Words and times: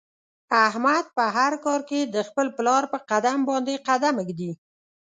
احمد 0.67 1.05
په 1.17 1.23
هر 1.37 1.53
کار 1.65 1.81
کې 1.89 1.99
د 2.15 2.15
خپل 2.27 2.47
پلار 2.57 2.83
په 2.93 2.97
قدم 3.09 3.39
باندې 3.49 3.83
قدم 3.87 4.15
ږدي. 4.27 4.51